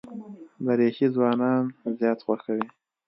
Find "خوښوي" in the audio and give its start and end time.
2.25-2.65